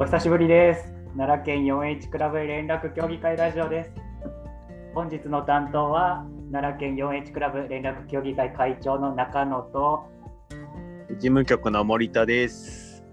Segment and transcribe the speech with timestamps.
[0.00, 0.94] お久しぶりです。
[1.16, 3.90] 奈良県 4H クラブ連絡協議会ラジオです。
[4.94, 10.06] 本日の担当は奈良県 4H クラブ連絡協議会会長の中野と
[11.10, 13.04] 事務局の森田です。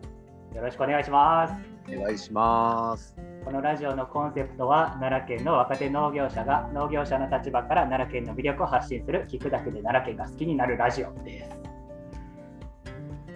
[0.53, 1.55] よろしくお願いします。
[1.91, 3.15] お願いします。
[3.43, 11.65] このラジオのコンセプトは奈良県の若手農業者が農業者の立場から奈良県の魅力を発信する聞くだけで奈良県が好きになるラジオです。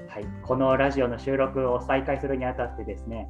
[0.07, 3.27] はい、このラジオの収録を再開するにあたってですね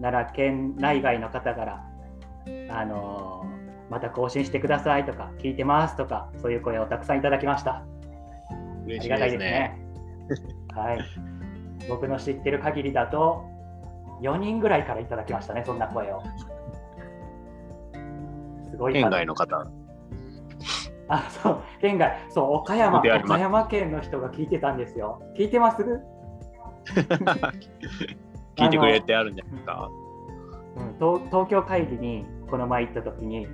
[0.00, 1.84] 奈良県内外の方から
[2.70, 3.58] あのー
[3.90, 7.76] また更新してくださいとか聞いてますとかそういう声をたくさんいただきました。
[7.76, 7.84] あ
[8.84, 10.56] 嬉しいりがたいでですすね。
[10.74, 10.98] はい。
[11.88, 13.44] 僕の知ってる限りだと、
[14.22, 16.22] 4人ぐらいからいただきましたね、そんな声を。
[18.70, 19.66] すごい県数外の方。
[21.08, 25.22] あ、そう、県外、そう、岡山、岡山県の人が聞いてたんですよ。
[25.36, 25.82] 聞いてます？
[28.58, 29.90] 聞いてくれてあるんじゃないですか？
[30.76, 33.46] うん東東京会議にこの前行った時に、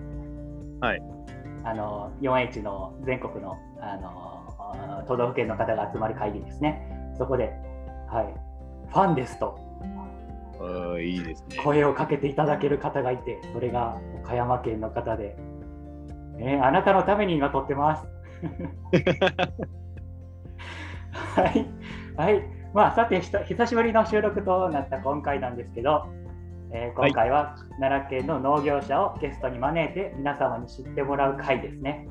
[0.81, 1.03] はい、
[1.65, 6.89] あの 4H の全国のあの都道府県の方が集まる会議ですね、
[7.19, 7.53] そこで、
[8.09, 8.35] はい、
[8.91, 9.59] ファンですと。
[10.61, 11.57] うんいいですね。
[11.63, 15.37] 声をかけていただける方がいて、それが岡山県の方で、
[16.37, 18.07] ね、あなたのために今撮ってます。
[21.13, 21.67] はい、
[22.17, 22.43] はい、
[22.75, 26.07] まあ、さて久しぶりの収録となった今回なんですけど、
[26.73, 32.09] えー今回は奈良県の農業者をゲストに招いて皆様に知ってもらう回ですね。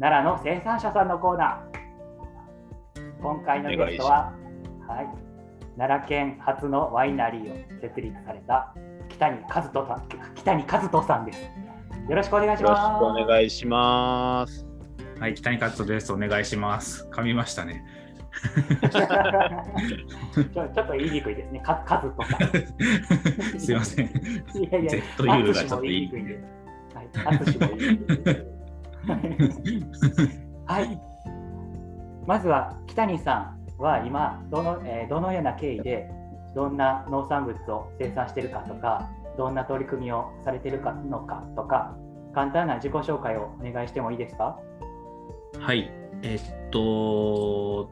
[0.00, 3.20] 奈良の生産者さんのコーナー。
[3.20, 4.32] 今回のゲストは、
[4.88, 5.08] はい、
[5.76, 8.74] 奈良県初のワイナリーを設立された
[9.10, 11.42] 北谷和人さん北谷和人さんです。
[12.08, 13.04] よろしくお願いしよろしくます。
[13.04, 14.66] お願いします。
[15.20, 16.10] はい、北にカットです。
[16.10, 17.06] お願いします。
[17.12, 17.84] 噛みましたね。
[18.90, 21.60] ちょちょっと言いにくいですね。
[21.60, 22.24] か和人さ
[23.56, 23.60] ん。
[23.60, 24.06] すいません。
[24.06, 24.10] い
[24.70, 26.40] やいや、ZU がちょっと言いにくいんで。
[26.94, 28.46] はい、淳も言いにくいんで。
[30.66, 31.00] はい。
[32.26, 36.10] まずは北谷さんは今どの、えーどのような経緯で
[36.54, 41.96] どんな農産物を生産しているかとか、どんな取り組みをされているかのかとか、
[42.34, 44.58] 簡単な自己紹介をお願いしてもいいですか？
[45.58, 45.90] はい。
[46.22, 46.40] えっ
[46.70, 47.90] と、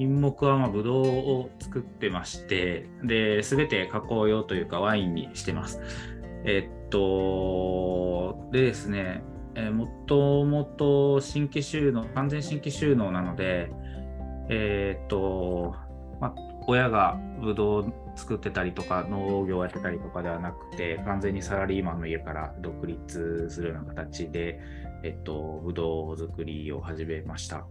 [0.00, 5.78] 品目はまあブドウを作ってまして、で、すべて加工用というかワインにしてます。
[6.46, 9.22] えっと、でですね、
[9.54, 13.70] えーもともと新規収納、完全新規収納なので、
[14.48, 15.74] えっと、
[16.18, 16.34] ま、
[16.66, 24.60] 親がブドウを作ってたりとか農業やってたりとかではなくて完全にサラリーマンの家から独立するような形で、
[25.04, 27.66] えっと、ブドウ作りを始めました。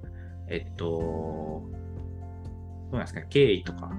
[0.47, 1.63] えっと、
[2.91, 3.19] どうなんですか？
[3.22, 3.95] ね、経緯とか、も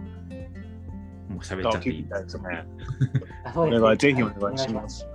[1.37, 2.05] う喋っちゃっていい？
[2.05, 2.65] ですね。
[3.45, 5.07] あそうですお願い、ぜひお願いはします。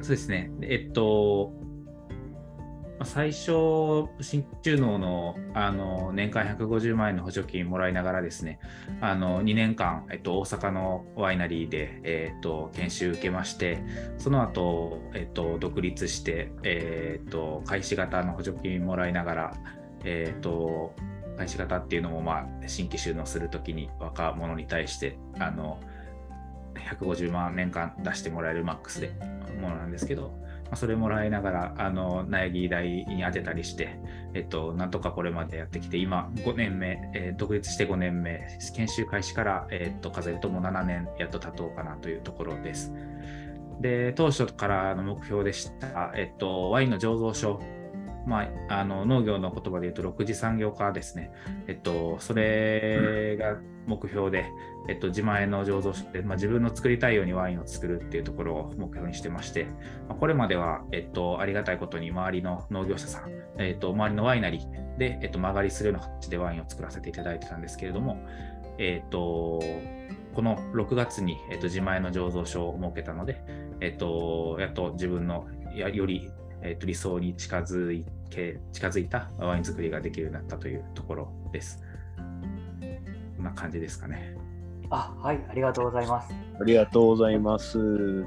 [0.00, 0.50] そうですね。
[0.60, 1.52] でえっと、
[2.98, 8.60] まあ最初、新中農のあの年間150万円の補助金もらいながらですね、
[9.00, 13.82] あの2年間、えっと、大阪のワイナリーで、えっと、研修受けまして、
[14.18, 19.54] その後、えっと、独立して、えっと、開始型の補助金もらいながら、
[20.04, 20.94] えっと、
[21.38, 25.80] 開始型っていうのも、まあ、新規収納するときに若者に対して、あの、
[26.74, 29.12] 150万年間出してもらえるマックスで
[29.60, 30.34] ものなんですけど、
[30.64, 33.98] まあ、それもらいながらあの苗木代に当てたりして、
[34.34, 42.92] えっと、なんとかこれまでやってきて今5年目、えー独立して5年目研修開始から、えっと、数えるともう7年やっと経とうかなというところです。
[43.80, 47.60] で当初からの目標でした、えっと、ワインの醸造所
[48.28, 51.32] まあ、あの農業の言葉で言うと6次産業化ですね。
[51.66, 53.56] えっと、それが
[53.86, 54.44] 目標で、
[54.86, 59.64] えっと、自前の醸造所で、まあ、自分の作りたいようにワインを作るっていうところを目標にしてまして、
[60.08, 68.18] まあ、これまでは、えっと、ありがたいことに周りの農業者さん、えっと、周りのワイナリーで、えっと、曲がりするような形でワインを作らせていただいてたんですけれども、
[68.76, 69.62] えっと、
[70.34, 73.42] この6月に、えっと、自前の醸造所を設けたので、
[73.80, 76.30] えっと、やっと自分のやより、
[76.62, 81.82] えっと、理想に近づい近づいたワイン作りができるようになったというところです。
[83.36, 84.36] こんな感じですかね。
[84.90, 86.34] あ、はい、ありがとうございます。
[86.60, 87.78] ありがとうございます。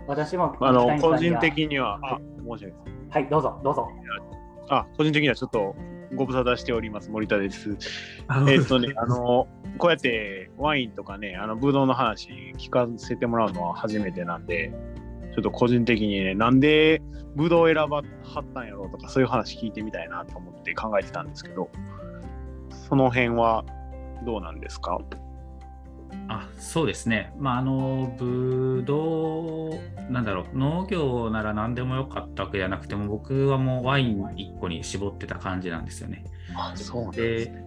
[0.07, 2.75] 私もあの個人的には、あ、申し訳ない。
[3.09, 3.89] はい、どうぞ、どうぞ。
[4.69, 5.75] あ、個人的にはちょっと
[6.15, 7.77] ご無沙汰しております、森田です。
[8.47, 14.71] えっとね、あの、こうやってワインとかね、あの、ブドウの話聞かせてもらうのは初めてなんで、
[15.33, 17.01] ちょっと個人的にね、なんで
[17.35, 18.03] ブドウ選ばはっ
[18.53, 21.69] たんやろうとか、そういう話聞いてみたいなと思って考えてたんですけど、
[22.89, 23.63] その辺は
[24.25, 24.99] どうなんですか？
[26.27, 36.25] あそうですね、まあ、あのブドウ、なんだろう、農業なら何でもよかったわけじゃなくても、僕はもうワイン1個に絞ってた感じなんですよね。
[36.53, 37.63] あそうなんで。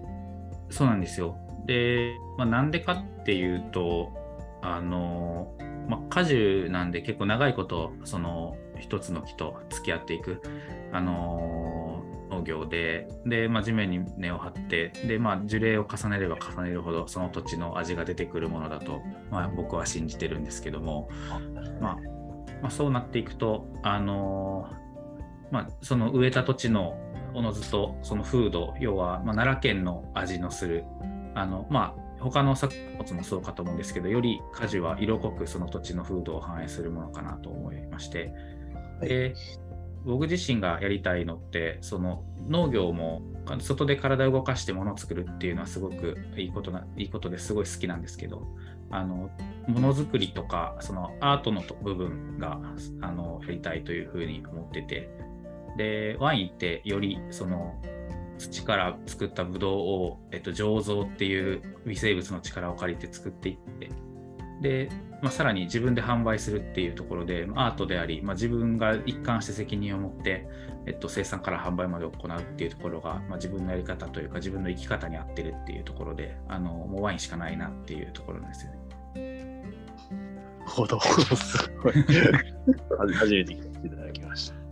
[0.69, 1.37] そうなんですよ。
[1.67, 4.13] で、まあ、なんでかっていうと、
[4.61, 5.54] あの、
[5.89, 10.41] まあ、果樹なんで結構長いこと、その一つの木と付き合っていく、
[10.93, 21.09] あの農業で、で、まあ、地面に根を張って、で、まあ、樹齢を重ねれば重ねるほど、その土地の味が出てくるものだと、まあ、僕は信じてるんですけども、
[21.81, 21.97] まあ、
[22.63, 24.71] まあ、そうなっていくと、あの
[25.51, 26.99] まあ、その植えた土地の
[27.35, 30.85] おのずとその風土、要は、まあ、奈良県の味のする、
[31.35, 38.33] あのまあ、他の作物もそうかと思うんですけど、より果樹は色濃くその土地の風土を反映するものかなと思いまして、
[39.01, 39.09] はい。
[39.09, 39.35] で
[40.05, 43.23] 僕自身がやりたいのって、その農業も
[43.61, 48.47] 外で体を動かして物を作るっていうのはすごくいいことないいことですごい好きなんですけど、
[48.91, 49.31] あの
[49.67, 52.59] ものづくりとかそのアートのと部分が
[53.01, 55.11] あのやりたいというふうに思ってて。
[55.77, 57.75] でワインってよりその
[58.39, 63.91] 土から作ったブドウを、えっと、醸造っていう微生物の力を借りて作っていって
[64.61, 64.89] で、
[65.23, 70.47] まあ、さらに自分で販売するっていうところでまあアートであり、まあ、自分が一貫して責任を持って、
[70.87, 78.79] えっと、生産から販売まで行うっていうところが、まあ、自分のやり方というか自分の生き方に合ってるっていうところであのもうワインしかないなっていうところなんですよね。
[80.67, 80.99] ほど。
[81.01, 81.93] すごい。
[81.93, 84.64] は 初めて聞いていただきました。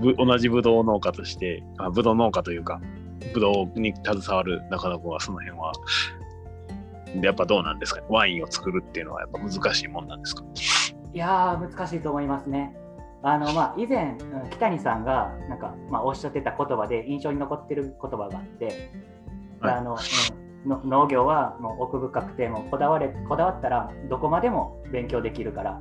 [0.00, 2.80] ぶ同じブドウ農家として、あブドウ農家というか、
[3.34, 5.72] ブドウに携わる中野子はその辺は、
[7.22, 8.00] やっぱどうなんですか？
[8.00, 8.06] ね。
[8.10, 10.44] ワインを作るっていうのはやっぱ難しいもんなんですか？
[11.14, 12.76] いやー難しいと思いますね。
[13.22, 18.90] あのまあ、以前、うん北谷さんがなんか、まあ、おっしゃってた言葉で印象に残ってる言葉があって、
[19.60, 19.94] はいあのう
[20.42, 25.80] んの農業はもう奥深くてもこだわれこだわったらどこまでも勉強できるから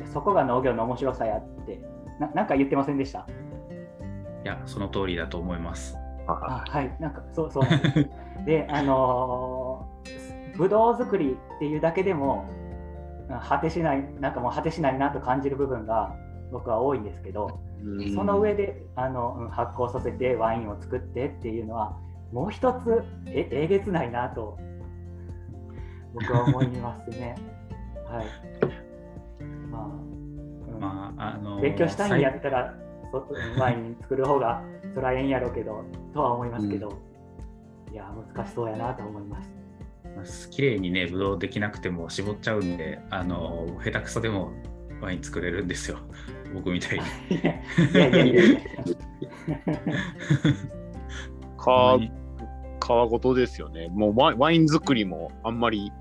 [0.00, 1.80] でそこが農業の面白さやって
[2.18, 3.20] ななんか言ってませんでした？
[3.20, 3.22] い
[4.46, 5.96] や、その通りだと思います。
[6.28, 8.08] あはいなんかそうそうなん です
[8.44, 12.46] であのーぶどう作りっていうだけでも
[13.28, 16.14] うん果てしないなんかもう果てしないなと感じる部分が
[16.50, 17.60] 僕は多いんですけど
[18.14, 21.96] その上であのうん発酵させてワインを作ってっていうのは
[22.32, 24.56] もう一つええげつないなと
[26.14, 27.34] 僕は思いますね。
[28.08, 28.26] はい。
[29.70, 32.74] まあ、うんまあ、あの勉強したいんやったら
[33.10, 33.26] そ
[33.60, 34.62] ワイン作る方が
[34.94, 36.98] そらええんやろうけどとは思いますけど、
[37.92, 39.42] いや難しそうやなと思いま
[40.24, 40.48] す。
[40.50, 44.52] 綺麗にね、ぶどうできなくても絞っちゃうんで、あの下手くそでも
[45.00, 45.98] ワイン作れるんですよ、
[46.54, 47.04] 僕みたいに。
[51.58, 52.08] 皮
[52.86, 53.88] 皮ごとですよね。
[53.88, 55.92] もうワインワイン作りもあんまり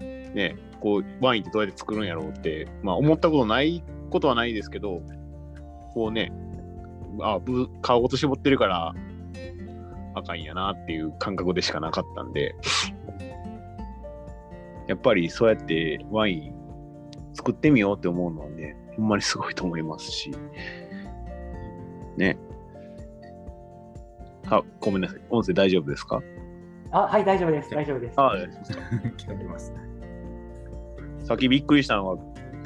[0.00, 5.02] ね、こうワインってどうやって作るんやろうって、まあ思ったことないことはないですけど、
[5.94, 6.32] こうね、
[7.22, 8.94] あぶ皮ごと絞ってるから
[10.14, 12.54] あかんやなっていう感覚でしかなかったんで、
[14.86, 16.54] やっぱりそうやってワイン
[17.34, 20.30] 作ってみようって思うのはね、ほんまにすごいと思いますし、
[22.16, 22.38] ね。
[24.48, 25.20] あ、ごめんなさい。
[25.28, 26.22] 音声大丈夫ですか？
[26.92, 28.14] あはい大丈夫です大丈夫です。
[28.18, 28.32] あ
[29.18, 29.74] 聞こえてます。
[31.24, 32.16] さっきびっくりしたのは、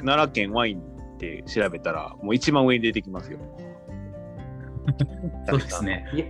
[0.05, 3.39] 奈良県ワインって調べたら、もう一番上に出てきますよ。
[5.49, 6.05] そうですね。
[6.13, 6.25] ゆ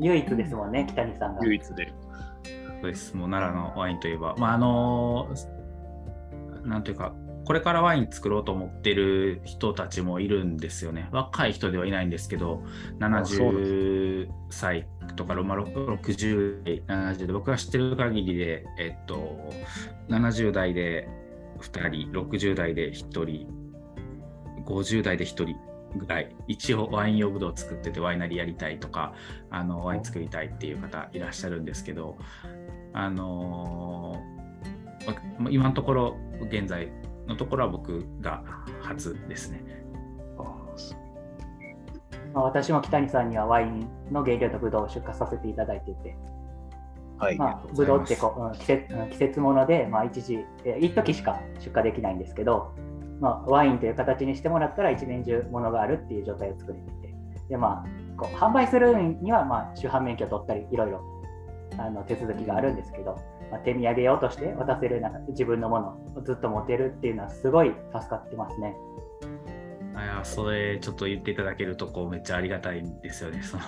[0.00, 1.44] 唯一ですもんね北谷さんが。
[1.44, 1.92] 唯一で。
[2.80, 3.16] そうです。
[3.16, 5.28] もう奈良のワインといえば、まあ、あの、
[6.64, 11.08] なんというか、これからワイン作ろうと思ってる人たちもいるんですよね。
[11.12, 14.86] 若い人ではいないんですけど、あそうなん70歳
[15.16, 19.38] とか、まあ60代、70で、僕が知ってる限りで、えっと、
[20.08, 21.08] 70代で
[21.60, 23.46] 2人、60代で1人、
[24.64, 29.14] 50代で1人ぐらい、一応ワイン用ブドウを作ってて、ワイナリーやりたいとか、
[29.50, 32.16] あのワイン作りたいっていう方いらっしゃるんですけど、
[32.92, 34.42] あのー
[35.38, 36.88] ま今のところ、現在
[37.26, 38.42] のところは僕が
[38.82, 39.82] 初ですね。
[42.34, 46.16] まあ、私も北谷さんにはワインの原料のブドウを出荷させていただいてて、
[47.18, 47.36] はい。
[47.36, 52.72] まあ、ブドウってこう、うん季節うん季節もので、まあ、一時、え一時しか出荷できないんですけど、
[53.22, 57.14] まあ、ワインという形にしてもらったら一年中ものがあるっていう状態を作れてて、
[57.50, 61.00] でまあ、こう販売するには、まあ、主販免許を取ったり、いろいろ
[61.78, 63.16] あの手続きがあるんですけど、
[63.52, 68.74] まあ、手土産用として渡せるなんか自分のものをずっと持てるっていうのはすごい助かってますね。
[69.94, 73.42] あそれちょっと言っていただけるとこうめっちゃありがたいんですよね。
[73.42, 73.62] その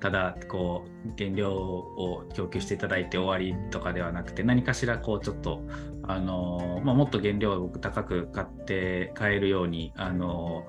[0.00, 5.62] ただこう原料を供給していただいて終わりとかではなくて何かしらこうちょっと
[6.04, 10.66] あの、まあ、もっと原料を高く買って買えるようにあの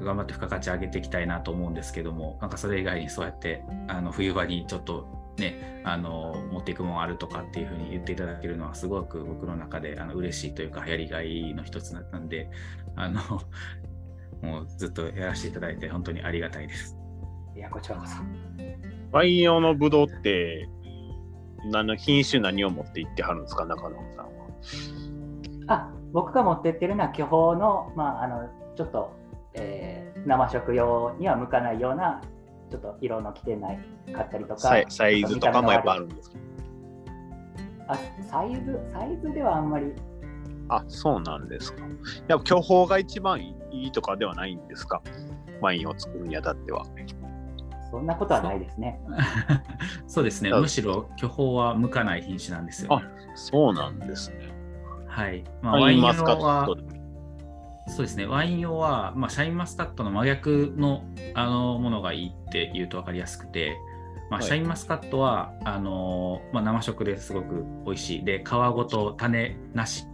[0.00, 12.50] 頑張って付加価値上げていきたいなと思うんですけどもなんかそれ以外にそうやってあの冬場にちょっとね、あの持っていくもんあるとかっていうふうに言っていただけるのはすごく僕の中であの嬉しいというかやりがいの一つなんで
[12.96, 13.20] あの
[14.42, 16.96] もうずっとやらせていただいて本当にありがたいです。
[17.56, 18.16] いやこちらこそ。
[19.10, 20.68] ワイン用のブドウって
[21.70, 24.32] 何品種何を持っていってはるんですか中野さんは。
[25.68, 29.12] あ僕が持ってってるのは巨峰の,、まあ、あのちょっと、
[29.54, 32.20] えー、生食用には向かないような
[32.72, 33.78] ちょっと色の着てない
[34.14, 36.36] かったりとかサイズとかもやっぱあるんですか？
[37.88, 37.98] あ
[38.30, 39.92] サイズサイズではあんまり。
[40.68, 41.82] あそうなんですか。
[42.28, 45.02] やっぱ巨峰が一番いいとかではないんですか？
[45.60, 46.86] ワインを作るにあたっては。
[47.90, 48.98] そんなことはないですね。
[50.08, 50.50] そうですね。
[50.50, 54.50] むしろ巨峰は向かない品種なんですよ、ね、あそうなんですね。
[55.06, 56.66] はい、まあ、ワイン用は
[57.92, 63.76] そうですね、ワイン用は、まあ、シャインマスカットの真逆のあのものがいいって言うと分かりやすくて、
[64.30, 68.24] まあ、シャインマスカットは、あのまあ、生食ですごく美味しい。
[68.24, 70.06] で皮ごと種なし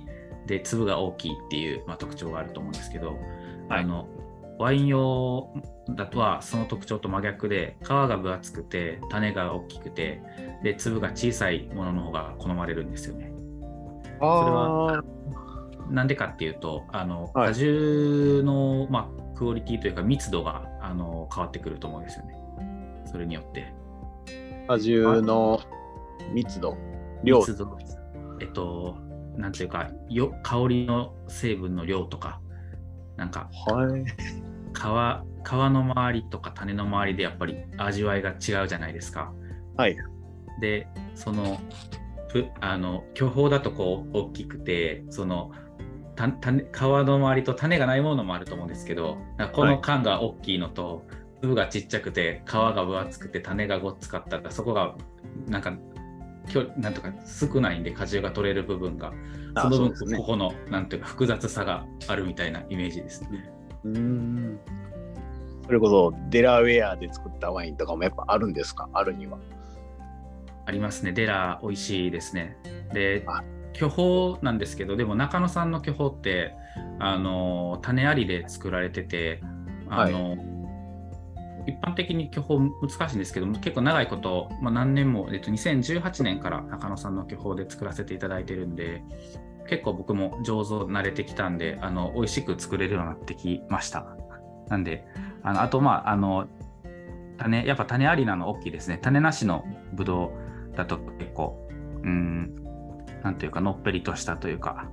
[0.49, 3.17] で粒が大きいっていう、まあ、特徴があると思うんですけど、
[3.69, 4.09] はい、あの
[4.59, 5.49] ワイン用
[5.91, 10.21] だとはその特徴と真逆で皮が分厚くて種が大きくて
[10.65, 13.33] で粒が小さいものの方が好まれるんですよね。
[14.19, 15.05] それは
[15.91, 22.35] なんでかっていうと、あの、はい、果汁の、まあ、クオリティというか密度があの変わってくると思うんですよね。
[23.07, 23.73] それによって。
[24.67, 25.61] 果汁の
[26.33, 26.77] 密度、
[27.25, 27.39] 量。
[27.39, 27.79] 密度
[28.41, 28.97] えっと、
[29.37, 32.41] なんていうか、よ香りの成分の量とか、
[33.17, 39.33] なんか、はい、皮皮の周りとか種の周りでやっぱり味わいが違うじゃないですか。
[39.77, 39.97] はい。
[40.61, 41.59] で、その、
[42.61, 45.51] あの巨峰だとこう大きくてその
[46.19, 46.35] た皮
[47.07, 49.19] の周りと種がないものもあると思うんですけど
[49.53, 51.07] この缶が大きいのと、
[51.41, 54.97] 粒がちっちゃくて皮が分厚くて種がごっつかったらそこが
[55.47, 55.79] なんか
[56.77, 59.13] なんとか少ないんで果汁が取れる部分が
[59.57, 63.53] その分、ここのなんていうか複雑さがあるみたいなイメージですね。
[63.85, 64.59] うん
[65.67, 68.89] それこそデラウェアで作ったワインとかもやっぱあるんですか？
[68.93, 69.39] あるには。
[70.65, 71.13] ありますね。
[71.13, 72.57] デラ美味しいですね。
[72.93, 73.25] で、
[73.73, 76.55] 巨峰なんですけどでも中野さんの巨峰って
[76.99, 79.41] あの種ありで作られてて
[79.89, 80.41] あの、はい、
[81.69, 89.03] 一般的に巨峰難しいんですけど結構長いこと、まあ、何年も、えっと、2018年から中野さんの巨峰で作らせていただいてるんで
[89.69, 94.17] 結構僕も上手慣れてきたんであの美味しく作れるようになってきました。
[94.69, 95.07] なんで
[95.43, 96.47] あのあとまああの
[97.39, 98.99] 種やっぱ種ありなの大きいですね。
[99.01, 100.33] 種なしのぶど
[100.73, 101.69] うだと結構
[102.03, 102.68] うん
[103.23, 104.89] なんというかのっぺりとしたというか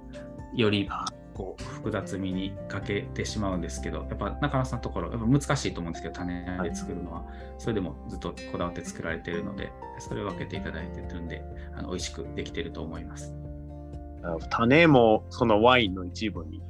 [0.54, 0.90] より
[1.34, 7.26] こう複雑味に欠けてしまうんですけどやっぱ中野さんのところやっぱ難しいと思うんですけど種で作るのは。
[7.58, 11.44] それでもずっとこだわって作られてるのでそれを分けていただいてるんで
[11.76, 13.34] あの美味しくできてると思います。
[14.50, 16.62] 種もそのワインの一部に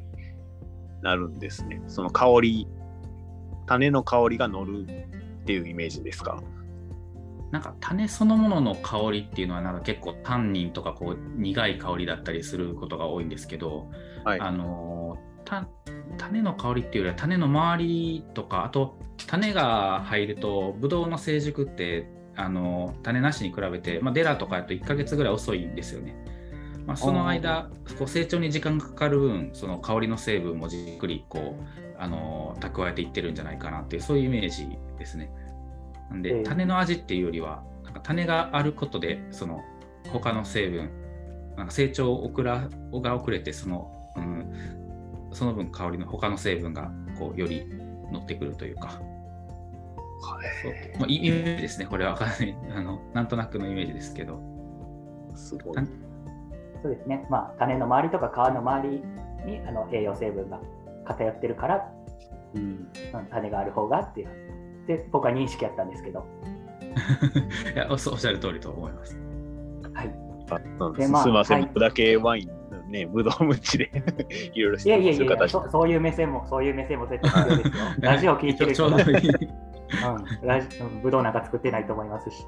[1.01, 1.81] なるんですね。
[1.88, 2.67] その香り
[3.67, 6.41] 種の香りが乗るっていうイメージですか？
[7.55, 13.89] なんか種そのものの香りっていうのはなんか結構タンニンとかこう苦い香りだったりすることが多いんですけど、
[14.25, 15.17] はい、あの
[16.17, 26.13] 種の香りっていうよりは種の周りとかあと種が入るとブドウの成熟ってあの種なしに比べて、まあ、デラとかだと1ヶ月ぐらい遅いんですよね。
[26.85, 34.67] まあ、その間こう成長に時間がかかる分その香りの成分もじっくりこうあの蓄えていってるんじゃないかなっていうそういうイメージ
[35.00, 35.31] ですね。
[36.09, 39.62] なんで、種の味っていうよりは、なんか種があることで、その
[40.12, 40.89] 他の成分、
[41.57, 44.51] なんか成長遅らが遅れて、その、うん、
[45.31, 47.65] その分香りの他の成分がこうより
[48.12, 48.88] 乗ってくるというか。
[48.88, 52.17] はい、まあ、イメージですね、これは。
[52.75, 54.39] あのなんとなくのイメージですけど。
[55.35, 55.75] すごい。
[56.81, 59.03] そうですね、まあ、種の周りとか皮の周り
[59.45, 60.59] にあの栄養成分が
[61.03, 61.91] 偏ってるから、
[62.53, 62.88] うん、
[63.31, 64.27] 種がある方がっていう
[64.86, 66.25] って僕は認識やったんですけど。
[67.75, 69.20] いやおっしゃる通りと思います。
[69.94, 70.15] はい。
[70.51, 73.89] あでまあ、すみません、はい、僕だけワイン、ね、ぶどうむちで
[74.54, 77.74] いろいろしていやいやいやそ、そういう目線も、そういう目線も絶対必要ですよ。
[78.00, 78.96] ラジオ聞いてる人うん、
[80.48, 80.68] ラジ
[81.01, 82.46] ぶどうなんか作ってないと思いますし。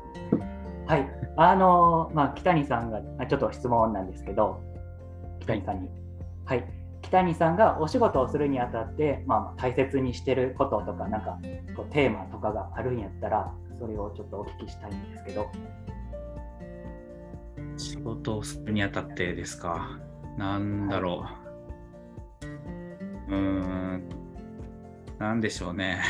[0.85, 1.07] はい。
[1.35, 4.61] あのー、まあ、北谷さんが、ちょっと質問なんですけど、
[5.39, 5.89] 北谷さんに。
[6.45, 6.63] はい。
[7.01, 11.37] 北谷さんがお仕事をするにあたって、まあ、大切にしてることとかなんか
[11.75, 15.47] こうテーマとかがあるんやったらそれをちょっとお聞きしたいんですけど。
[17.77, 19.99] 仕事をするにあたってですか？
[20.37, 21.29] なんだろう、は
[23.29, 24.09] い、うん。
[25.19, 26.01] なんでしょうね。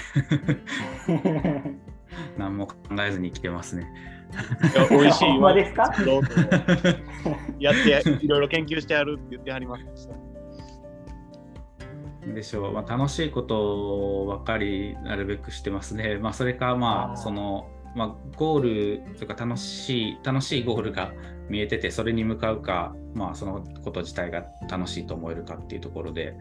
[2.38, 2.76] 何も考
[3.06, 3.86] えずに来てますね。
[4.90, 5.54] 美味しいわ。
[5.54, 5.92] ですか？
[7.60, 10.14] やっていろいろ研究してやるって言ってはりました
[12.34, 16.18] でしょう、まあ、楽しいことばかりなるべくしてますね。
[16.18, 21.14] まあ、それか、まあ、その、まあ、ゴールというか楽しい、楽しいゴールが
[21.50, 26.36] 見えてて、それに向かうか、まあ、そのこと自体が楽しいと思えるかっていうところで、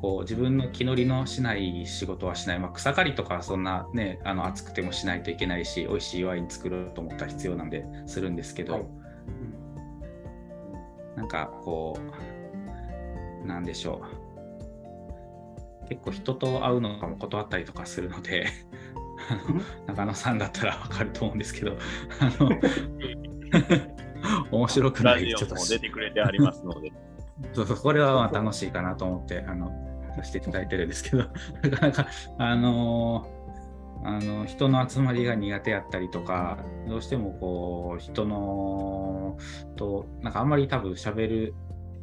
[0.00, 8.86] こう自分の気乗りのしない仕事はしない、まあ、草刈りとかそんなね、あの暑くてもしないといけないし、美味しいワイン作ろうと思ったら必要なんでするんですけど、はい、
[11.16, 11.96] なんかこ
[13.44, 14.21] う、なんでしょう。
[15.92, 18.46] 結構人と会うのかも断ったりとかするので
[19.86, 21.76] 中野さんだったら分かると思うんですけど
[22.18, 22.50] あの
[24.50, 26.92] 面白くないちょっと出てくれてありますので。
[27.52, 29.72] そうそうこれはまあ楽しいかなと思ってあの
[30.16, 31.24] させていただいてるんですけど
[31.62, 32.06] なかなか
[32.38, 33.26] あの
[34.04, 36.58] あの人の集まりが苦手やったりとか
[36.88, 39.36] どうしてもこう人の
[39.76, 41.54] となんかあんまり多分喋る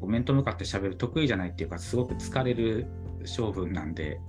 [0.02, 2.88] 面と向かって喋る得意じゃないっていうかすごく疲れる
[3.26, 4.20] 性分なんで、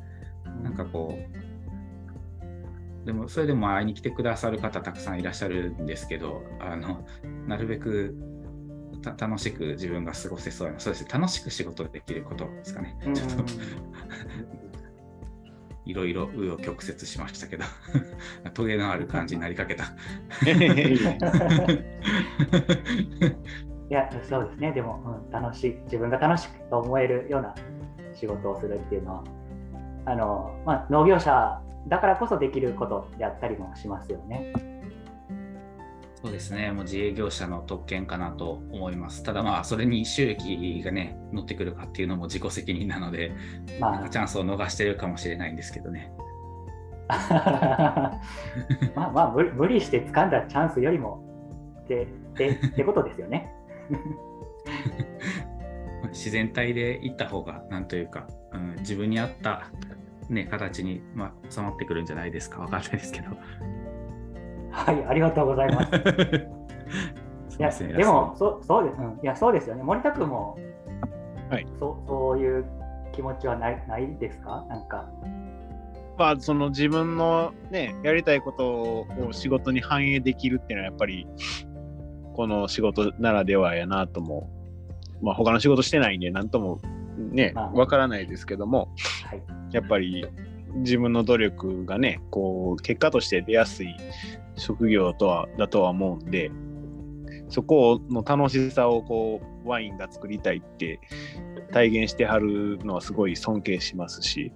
[0.62, 7.06] なんかこう、でもそれでも会いに来てくださる方たくさんいらっしゃるんですけど、あの
[7.47, 8.14] なるべく
[9.18, 12.97] 楽しく自分が過ごせそうな、そうですね、楽しく仕事できることですかね。
[13.14, 13.44] ちょっと
[15.87, 17.64] いろいろ紆余曲折しましたけど、
[18.52, 19.85] トゲのある感じになりかけた。
[23.90, 27.54] いや、そうですね、でも、うん、楽しい、自分が楽しくと思えるような
[28.20, 29.24] 仕事をするっていうのは
[30.04, 34.52] あの、まあ、農業者だからこそできることであったりもしますよね。
[36.22, 39.22] そうですね、もう自営業者の特権かなと思います。
[39.22, 43.33] ただまあ、それに収益がね、乗ってくるかっていうのも自己責任なので、
[43.80, 46.12] まあ、チャンスを逃してるかもしれないんですけどね。
[48.94, 51.24] まあまあ無理して掴んだチャンスよりも
[51.85, 52.06] ってっ
[52.37, 53.52] てってことですよね。
[56.20, 59.70] 自然体でいった方がなんというか、うん、自分に合った、
[60.28, 62.59] ね、形に、まあ、収まってくるんじゃないですか。
[62.59, 63.30] 分かんないですけど。
[64.70, 65.90] はいありがとうございます。
[67.59, 69.83] いやでもそそうです、うん、いやそうですよね。
[69.83, 70.59] 森田君も、
[71.48, 72.64] はい、そそういう
[73.12, 74.64] 気持ちはないないですか？
[74.68, 75.09] なんか。
[76.18, 81.26] まあその自分のねやりたいことを仕事に反映できるっていうのはやっぱり
[82.35, 84.50] この仕事ならではやなとも
[85.22, 86.80] まあ、他の仕事してないんで、なんとも
[87.30, 88.88] ね、わからないですけども、
[89.24, 90.26] はい、やっぱり
[90.76, 93.94] 自分の努力がね、こう、結果として出やすい
[94.56, 96.50] 職業とは、だとは思うんで、
[97.48, 101.00] そこの楽しさをこう、ワインが作りたいって
[101.72, 104.52] 体現してはるのはすごい尊敬しますし、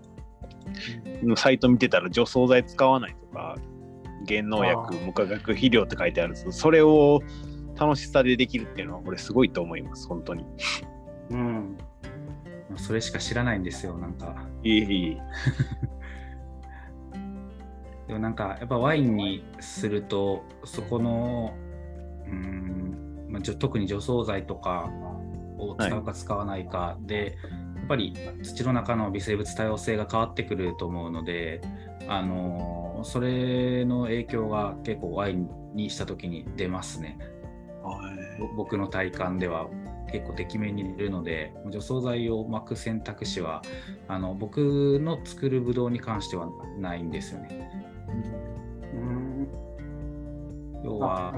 [1.36, 3.56] サイト見てたら除草剤使わないとか、
[4.26, 7.20] 原農薬、無化学肥料って書いてあるんですそれを
[7.76, 10.46] 楽しさでできるっていうのは俺すごいと思います本当に。
[11.30, 11.76] うん。
[12.76, 14.46] それしか知らないんですよなんか。
[14.62, 15.18] いいいい
[18.08, 21.54] でもなんかやっぱワインにするとそこの
[22.26, 22.74] うん
[23.28, 24.90] まあ、特に除草剤とか
[25.58, 31.60] を使うか使わないかで、はい、やっぱり土の中の微生物多様性が変わってくると思うので
[32.06, 37.18] あのそれの影響が結構ワインにした時に出ますね。
[38.56, 39.68] 僕の体感では
[40.10, 43.62] 結構てきめんにいるので除草剤を巻く選択肢は
[44.08, 47.70] あの僕の作るブドウに関してはないんですよね。
[50.84, 51.32] 要は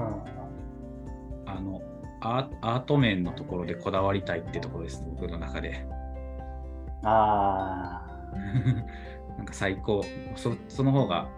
[1.45, 1.81] あの
[2.19, 5.85] アート面のところでこだわりたいってところです僕の中で。
[7.03, 8.01] あ
[9.37, 10.03] なんか最高
[10.35, 11.29] そその方が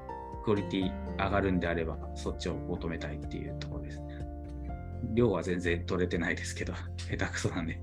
[0.44, 4.02] クオリティ上がるんであればそっちを求めたいっていうところです。
[5.14, 7.80] 量は全然取れてないですけど、 下手くそなんで。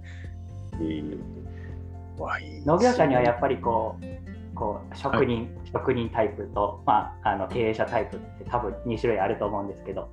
[2.64, 10.08] 農業者にはやっぱりこう、こう職人、はい、職人タイプと、まあ、あの経営者タイプって多分2種類あると思うんですけど、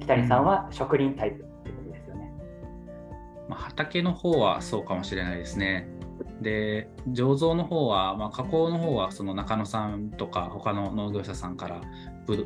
[0.00, 2.32] 北谷さんは職人タイプってことですよね。
[3.48, 5.88] まあ、畑の方はそうかもしれないですね。
[6.40, 11.80] で醸造の方は、まあ、加工の方はその中野さんとか他の農業者さんから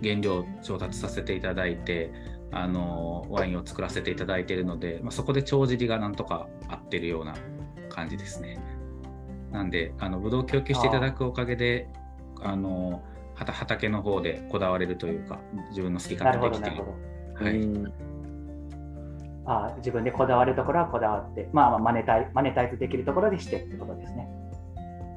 [0.02, 2.10] 原料調達させていただいて
[2.52, 7.34] あのワインを作らせていただいているので、まあ、そこで帳尻がなんとか合ってるような
[7.88, 8.58] 感じですね。
[9.50, 11.88] なんで、あのブドウを供給していただくおかげで、
[12.40, 13.02] あの
[13.34, 16.84] 畑の方でこだわれるというか、自分の好き勝手できてる。
[17.34, 17.92] はい、
[19.46, 24.28] あ自分でこだわるところはこだわって、まあ、マネタイマネタイズできるところでしてってことですね。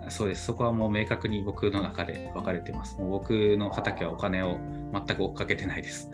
[0.08, 2.98] そうです、そこはもう明確に僕の中で分かれてます。
[3.00, 4.58] もう僕の畑はお金を
[4.94, 6.10] 全く追っかけてないです。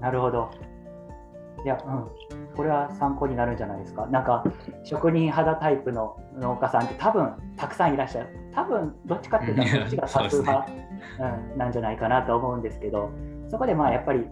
[0.00, 0.50] なるほど。
[1.64, 2.06] いや、うん、
[2.56, 4.06] これは参考になるんじゃないですか。
[4.06, 4.44] なんか、
[4.84, 8.28] 職人肌タイプの農家さんって多分たくさんいらっしゃる。
[8.54, 10.88] 多分どっちかっていうと、そっちが多数派、ね、
[11.52, 13.10] うん、なんじゃないかなと思うんですけど、
[13.48, 14.28] そこでまあやっぱり、うん、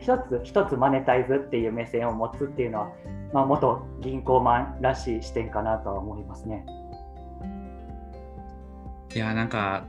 [0.00, 2.92] 一つ一つマネタイズっていう目線を持つっていうのは、
[3.32, 6.66] まあ、元銀行マンらしい視点かなとは思いますね。
[9.14, 9.84] いやなんか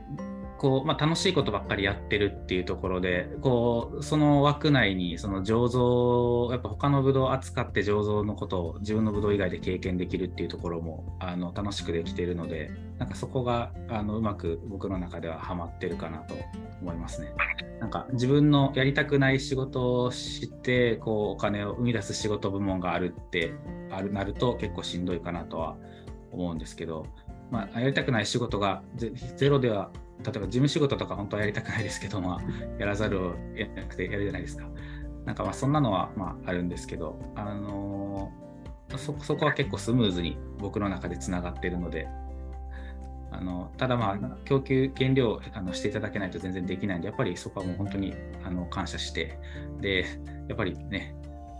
[0.64, 16.34] こう、まあ、楽しいことばっかりやってるっていうところでこうその枠内にその醸造やっぱ他のブドウを扱って醸造のことを自分のブドウ以外で経験できるっていうところもあの楽しくできてるのでなんかそこがあのうまく僕の中ではハマってるかなと
[16.80, 17.34] 思いますね。
[17.78, 23.52] なんか自分のやりたくない仕事をしてこうお金を生み出す仕事部門があるって
[23.90, 25.76] あるなると結構しんどいかなとは
[26.32, 27.04] 思うんですけど、
[27.50, 28.82] まあ、やりたくない仕事が
[29.36, 29.90] ゼロでは
[30.24, 32.40] 例えば事務仕事とか本当はやりたくないですけど、まあ、
[32.78, 34.66] やらざるを得なくてやるじゃないですか。
[35.24, 42.08] なんかまあそんなのはまああるんですけど、あのー、そそこは結構スムーズに僕の中でつながってるので、
[43.30, 49.38] あのただまあ供給原料あのしていただけないと全然できないんでやっぱりそこはもう本当にあの感謝して
[49.80, 50.06] で
[50.48, 51.14] やっぱりね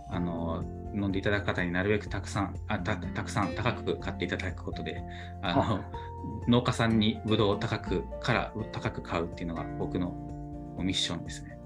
[0.09, 0.63] あの
[0.95, 5.03] 飲んでいただく方になるべくたくさんあたたくさん高く買っていただくことで
[5.41, 5.83] あの
[6.47, 10.15] 農家さんにブドウを高くから高く買うっていうのが僕の
[10.79, 11.57] ミッションですね。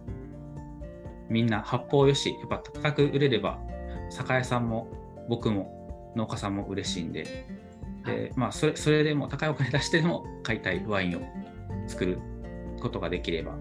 [1.29, 3.59] みんな八方よし、やっぱ高く売れれば
[4.09, 4.87] 酒屋さんも
[5.27, 7.45] 僕も農家さんも嬉しいんで、
[8.05, 11.21] でまあ、それそれでも高いお金出してでも買いたいワインを
[11.87, 12.19] 作る
[12.81, 13.53] ことができれば、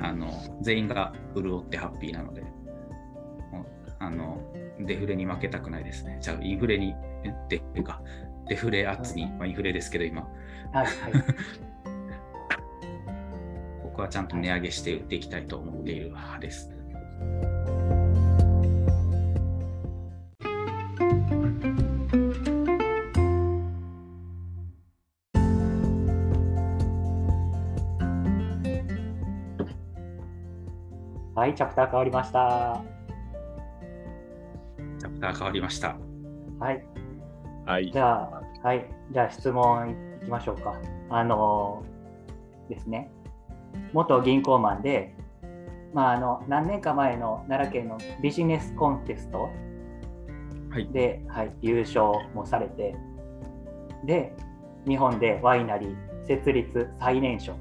[0.00, 0.30] あの
[0.62, 2.44] 全員が潤ってハッピーなので、
[3.98, 4.40] あの
[4.80, 6.18] デフレに負けたくないですね。
[6.20, 8.00] じゃあインフレに、っていうか、
[8.48, 10.22] デフレ圧に、まあ、インフレですけど今、
[10.72, 10.88] はいはい、
[13.84, 16.70] 僕はちゃんと値上げして売っていきたいと思っている派です。
[31.34, 32.97] はい、チャプター変わりました。
[34.98, 35.96] チャプター変わりました。
[36.58, 36.84] はい。
[37.66, 37.90] はい。
[37.92, 38.84] じゃあ、はい。
[39.12, 39.90] じゃあ質問
[40.22, 40.74] いきましょうか。
[41.10, 43.10] あのー、ですね。
[43.92, 45.14] 元銀行マンで、
[45.94, 49.48] まあ、あの何年か前の奈良県のビジネスコンテスト
[50.92, 52.96] で、はい、はい、優勝もされて、
[54.04, 54.34] で、
[54.86, 57.54] 日本でワイナリー設立最年少。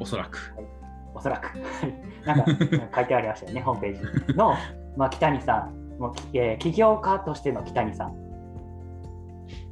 [0.00, 0.54] おそらく。
[0.56, 0.66] はい、
[1.14, 1.52] おそらく。
[2.26, 2.44] なんか
[2.96, 4.54] 書いてありましたよね、ホームページの、
[4.96, 5.84] まあ、北谷さん。
[5.98, 8.14] もう、えー、起業家としての北谷さん。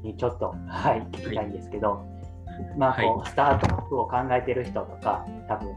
[0.02, 5.68] にちょっと、はい、聞きたいんですけど、はい、まあこう、はい、スタートアップを考えている人とか多分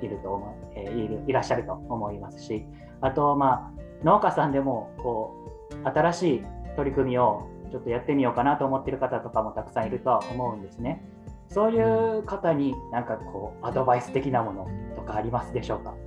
[0.00, 2.66] いると思う、えー、いるいらっしゃると思いますし。
[3.00, 5.34] あと、まあ、農家さんでもこ
[5.70, 6.42] う新しい
[6.76, 11.02] 取り組みをちょっとやってみようかなと思っている方とかもたくさんいるとは思うんですね。
[11.48, 14.70] そういう方になんかこうアドバイス的なものと
[15.08, 15.94] かありますでしょうか？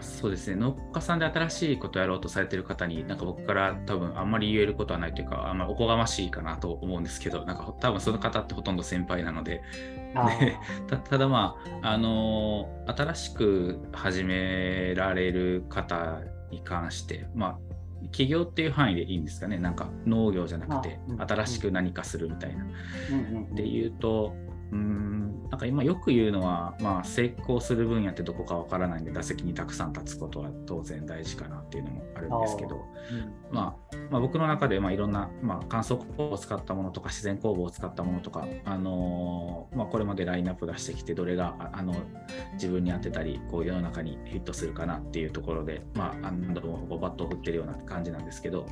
[0.00, 0.56] そうですね。
[0.56, 9.62] 農家さんで新しいことをやろうとされてる方になんか僕から多分あんまり言えることはないというかあんまりおこがましいかなと思うんですけどなんか多分その方ってほとんど先輩なので。
[10.38, 10.56] で
[11.10, 16.20] ただまああの新しく始められる方
[16.50, 17.58] に関してまあ
[18.12, 19.56] 起業っていう範囲でいいんですかね。
[19.58, 22.64] なんか農業じゃなくて新しく何かするみたいな。
[23.54, 24.34] で言うと
[24.72, 25.04] うん。
[25.54, 41.94] なんか今よく言うのは、まあ、成功する分野ってどこかわからないんで打席にたくさん立つことは当然大事かなっていうのもあるんですけど、うん、まあ、まあ、僕の中でまあいろんな、まあ、乾燥酵母を使ったものとか自然酵母を使ったものとか、あのー、まあ、これまでラインナップ出してきてどれがあの
[42.54, 48.66] 自分に当てたりこう世の中にヒットするかなっていうところで、まあ、何度もバットを振ってるような感じなんですけど、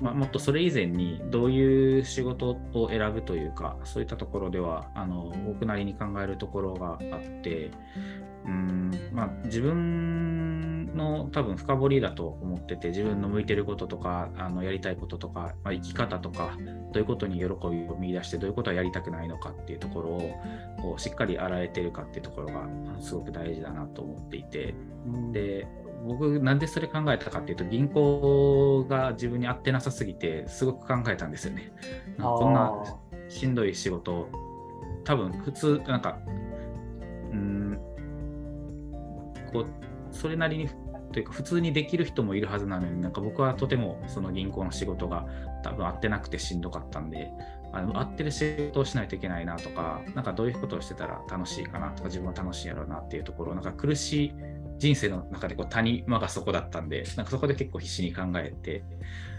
[0.00, 7.70] まあ、もっとそれ以前にどういう仕事を選ぶというかそういったところではあの僕なりに考えるところがあって
[8.46, 16.56] うんまあ、自分の多分深掘りだと思ってて自分の向いてることとかあのやりたいこととか、まあ、生き方とか
[16.92, 17.50] どういうことに喜び
[17.88, 20.40] を見出してどういうことはやりたくないのかっていうところを
[20.80, 22.68] こうしっかり洗えてるかっていうところが
[23.00, 24.74] すごく大事だなと思っていて、
[25.32, 25.66] で
[26.04, 31.72] 僕なんでそれ考えたかっていうと銀行が自分に合ってなさすぎてすごく考えたんですよね。
[32.18, 32.72] こんな
[33.28, 34.28] しんどい仕事
[35.04, 36.18] 多分普通なんか
[37.32, 37.80] うん
[39.52, 39.66] こう
[40.10, 40.68] それなりに
[41.12, 45.26] というか普通にできる人もいるはずなのになんか僕はとてもその銀行の仕事が
[45.62, 47.30] 多分合ってなくてしんどかったんで
[47.72, 54.34] あの合ってる仕事をしないといけないなとかなんかどういうことをしてたら楽しいかなとか自分は楽しいやろうなっていうところなんか苦しい
[54.78, 58.84] 人生の中でこう谷間がそこだったんでなんかそこで結構必死に考えて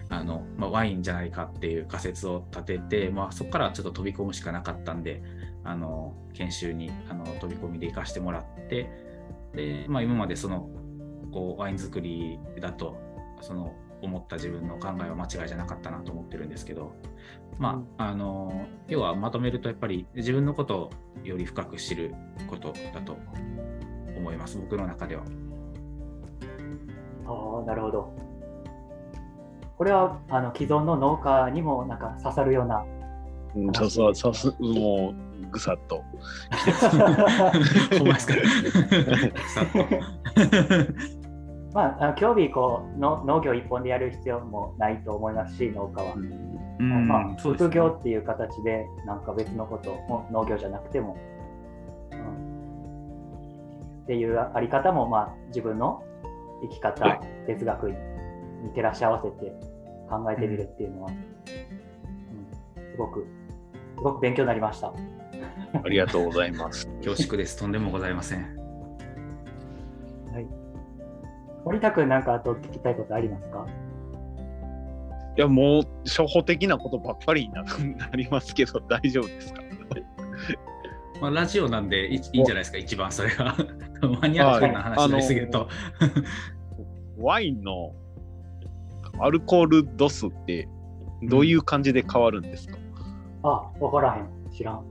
[0.10, 5.22] あの、まあ、ワインじゃないかっていう仮説を立てて、まあ、そこからちょっと飛び込むしかなかったんで
[5.64, 8.90] あの研修にあの飛び込みで行かしてもらって
[9.54, 10.70] で、まあ、今までその
[11.32, 12.98] こうワイン作りだと
[13.42, 16.96] その思った自分の考えは間違いじゃなかったなと思ってるんですけど、
[17.58, 20.90] まあ、あの要はまとめるとやっぱり自分のことを
[21.24, 22.14] より深く知る
[22.48, 23.18] ことだと
[24.18, 25.24] 思います僕の中では。
[27.28, 28.14] ああなるほど。
[29.78, 32.84] これはあの既存の農家にもなんか刺さるような。
[33.56, 36.04] うん、そうそう、そうす、もう、ぐさっと。
[37.98, 38.36] ほんまですか？
[41.74, 46.14] まあ、興味こうの農業一本でやる必要もないと思いますし、農家は。
[46.80, 51.37] うんまあ、副業っていう形で、なんか別のことも農業じゃなくても、うん、
[54.08, 56.02] っていうあり方も、まあ、自分の
[56.62, 57.96] 生き方、はい哲学に
[58.76, 59.52] 照らし合わせて
[60.10, 61.18] 考えてみるっていうのは、うん
[62.92, 63.26] すごく、
[63.98, 64.88] すごく勉強になりました。
[64.88, 66.88] ありがとうございます。
[67.04, 67.58] 恐縮です。
[67.60, 68.42] とんでもございません。
[70.34, 70.48] はい、
[71.66, 73.66] 森田君、なんかあと聞きたいことありますか？
[75.38, 77.64] いや、もう、初歩的なことばっかりにな
[78.08, 79.62] なりますけど、大丈夫ですか？
[81.22, 83.56] まあ、ラジオなんでいいいいんじゃないですか、一番それが。
[84.22, 85.68] マニアックな話になりすぎると。
[87.18, 87.94] ワインの
[89.20, 90.68] アルコール度数って、
[91.24, 92.78] どういう感じで変わるんですか、
[93.44, 94.52] あ、わからへん。
[94.52, 94.84] 知らん。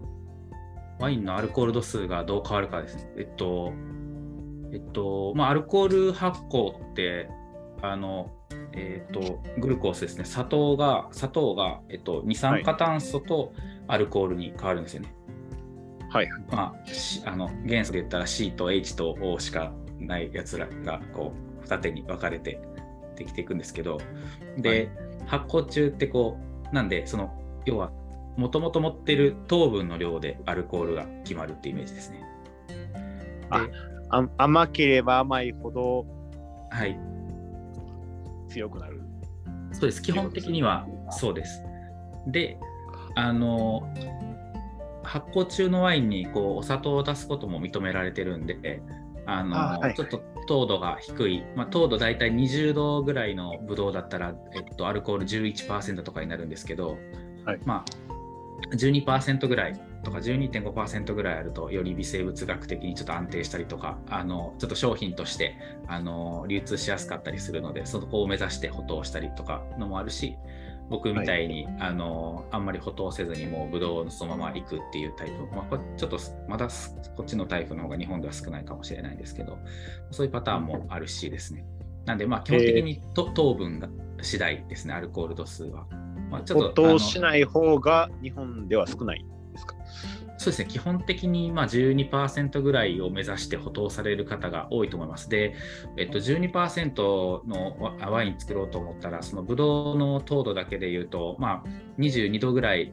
[0.98, 3.12] ワインのアルコール度数がどう変わるかですね。
[3.16, 3.72] えっと、
[4.72, 7.28] えっと、まあ、アルコール発酵って、
[7.82, 8.30] あの、
[8.72, 10.24] えっと、グルコースですね。
[10.24, 13.52] 砂糖が、砂糖が、えっと、二酸化炭素と
[13.86, 15.08] アルコールに変わるんですよね。
[15.08, 15.25] はい。
[16.50, 22.60] まあ、しあの元素で言ったら C と H と O しかないやつらがこう二手に分かれて
[23.16, 23.98] できていくんですけど
[24.58, 24.90] で、
[25.26, 26.38] 発酵中ってこ
[26.70, 27.32] うなんでその
[27.64, 27.90] 要は
[28.36, 32.22] もともと持ってる糖分の量でアルコールが決まるっていうイメージですね。
[33.50, 33.68] あ
[34.36, 36.06] 甘ければ甘いほど
[36.70, 36.98] はい、
[38.48, 39.00] 強くなる。
[39.72, 41.62] そうです基本的にはそうです。
[42.26, 42.58] で
[43.14, 43.88] あの
[45.06, 48.82] 発酵中のワインにこうお砂糖を出すことも認められてるんで
[49.26, 49.94] あのあはい。
[49.94, 56.96] ちょっと糖度が低い、まあ、糖度大体20度ぐらいのブドウだったら、えっと、アルコール11%とかになるんですけど、
[57.44, 57.60] はい。
[57.64, 58.06] まあ、
[58.74, 65.56] 12%ぐらいとか12.5%ぐらいあるとより微生物学的にちょっと安定したりとかあのちょっと商品として
[65.88, 70.36] あの流通しやすかったりするのでそこを目指して補糖したりとかのもあるし
[70.88, 76.18] 僕みたいに、あのあんまり補糖せずにもうブドウをそのまま行くっていうタイプ、まあ、これちょっと
[76.48, 79.58] まだすこっちのタイプの方が日本では少ないかもしれないですけど。
[80.10, 81.64] そういうパターンもあるしですね。
[82.04, 83.88] なんでまあ基本的にと糖分が
[84.22, 85.86] 次第ですねアルコール度数は、
[86.30, 89.24] まあ、ちょ補っとあの糖しない方が日本では少ない
[90.46, 95.28] そうですね、基本的にまあ12%ぐらいを目指して補糖される方が多いと思います。
[95.28, 95.56] で、
[95.96, 97.76] えっと、12%の
[98.08, 102.92] ワイン作ろうと思ったら、そのブドウの糖度だけで言うと、まあ、22度ぐらい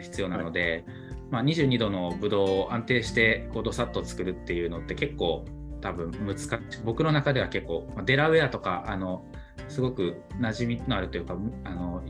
[0.00, 0.84] 必要なので、
[1.28, 5.44] まあ、22度のブドウを安定してこうドサッと作るっていうのって結構
[5.80, 6.58] 多分難しい。
[6.84, 9.24] 僕の中では結構、デラウェアとか、あの
[9.66, 12.00] すごく馴染みのあるというか、あの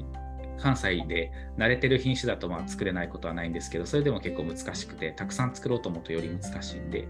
[0.62, 7.09] 関西で慣れてる品種だとまあ作れないことはないんですけどそれでも結構難しくてたくさん作ろうと思うとより難しいんで、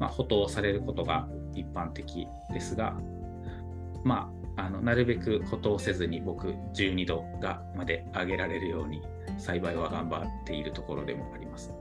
[0.00, 2.96] まあ、補糖されることが一般的ですが
[4.02, 9.00] まああのなるべく補糖せずに僕12度がまで上げられるように
[9.38, 11.72] 栽培は頑張っているところでもあります。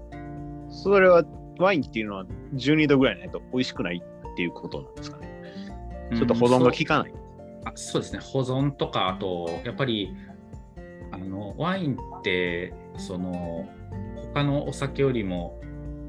[0.70, 1.26] それは
[1.58, 5.30] ワインっていうのは12度ぐらいないと美味しくないっていうことなんですかね。
[6.16, 7.14] ちょっと保存が効かない。
[7.66, 10.31] あそうですね保存とかあとやっぱりあ
[11.22, 13.70] のワインってその
[14.34, 15.60] 他のお酒よりも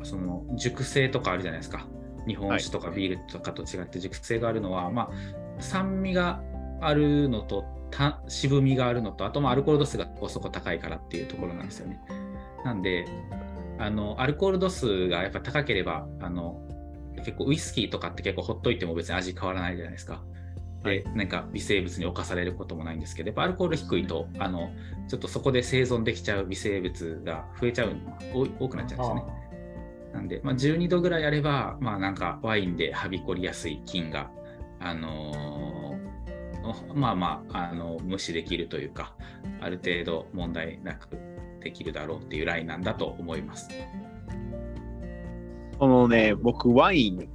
[0.02, 1.86] その熟成とかあるじゃないですか
[2.26, 6.42] 日本酒とかビールとかと違って熟成があるのは、まあ、酸味が
[6.80, 12.00] あるのとた渋みがあるのとあとまあアルコール度数がそこそこ高いからっていうところなんですよね。
[12.64, 13.06] なんで
[13.78, 16.60] あのアルコール度数がやっぱ高ければあの
[17.16, 20.22] 結構ウイスキーとかって結構ほっといても別に味変わらないじゃないですか。
[20.82, 24.70] で、なんか微生物に侵されることもないんですけど、やっぱアルコール低いと、あの
[25.08, 27.96] ちょっとそこで生存できちゃう微生物が増えちゃう、
[28.58, 29.22] 多くなっちゃうんですよね。
[30.12, 34.30] なんで、まあ、12度ぐらいあれば、まあなんかワインではびこりやすい菌が、
[34.78, 39.14] あのー、まあまあ、あの無視できるというか、
[39.60, 41.08] ある程度問題なく
[41.62, 43.68] できるだろうっていうラインなんだと思います。
[45.78, 47.28] このね、僕、ワイン、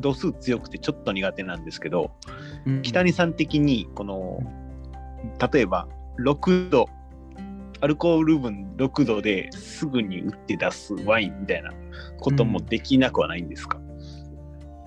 [0.00, 2.10] 度数強くてちょっと苦手なんですけど、
[2.66, 4.40] うん、北谷さん的に、この、
[5.52, 5.88] 例えば
[6.20, 6.88] 6度、
[7.80, 11.72] アルコール分6度ですぐに打って出すワインみたいな
[12.20, 13.78] こともできなくはないんですか、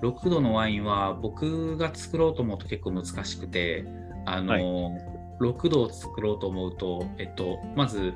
[0.02, 3.84] うん、6度のワインは僕が作ろうと思うと結構難しくて、
[4.26, 4.62] あの、はい、
[5.40, 8.14] 6度を作ろうと思うと、えっと、まず、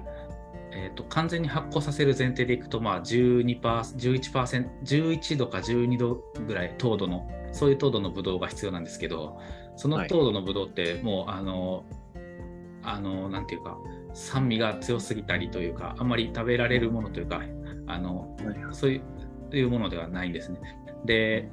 [0.78, 9.40] えーと、完全に発酵させる前提でいくと、まあ12%、11%、11度か12度ぐらい糖度の、そういう糖度のブドウが必要なんですけど、
[9.76, 11.84] その糖度のブドウってもう、はい、あの、
[12.82, 13.78] あの、なんていうか、
[14.12, 17.40] 酸味が強すぎたりというか、あんまり食べられるものというか、
[17.86, 20.58] あの、はい、そういうものではないんですね。
[21.06, 21.48] で、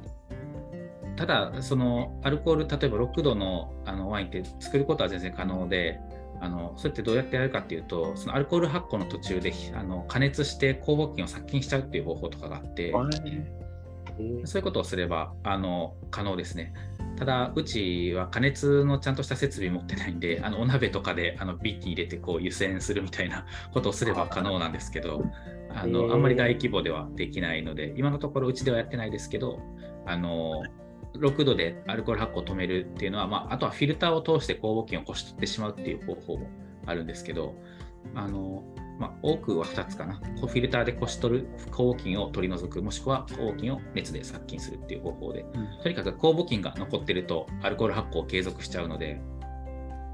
[1.16, 6.00] ただ、そのアルコール、例えば6度のあのワインって作ることは全然可能で、
[6.44, 12.92] あのそれってどうやってやるかっていうとそのアルコール発酵の途中であの加熱して酵母菌を殺菌しちゃうっていう方法とかがあって、
[14.44, 16.74] そういうことをすればあの可能ですね。
[17.16, 25.24] ただ、うちは加熱のちゃんとした設備持ってないんで、あのお鍋とかであのビッキ入れてこう湯煎するみたいな ことをすれば可能なんですけど、
[25.70, 29.60] あのあんまり大規模ではできないので、今のところうちではやってないですけど、
[30.06, 30.64] あの
[31.16, 36.48] 6度でアルコール発酵を止めるっていうのは、まあ、あとはフィルターを通して酵母菌をこし取ってしまうっていう方法も
[36.86, 37.56] あるんですけど、
[38.16, 38.64] あの
[39.00, 40.16] まあ、多くは2つかな。
[40.16, 49.22] フィルターでこし取る酵母菌を取り除く、もしくは酵母菌を熱で殺菌するっていう方法で、うん、とにかく酵母菌が残ってるとアルコール発酵を継続しちゃうので、